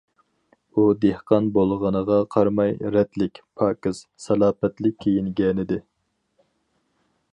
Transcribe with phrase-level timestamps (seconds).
[0.77, 5.79] ئۇ «دېھقان» بولغىنىغا قارىماي، رەتلىك، پاكىز، سالاپەتلىك كىيىنگەنىدى.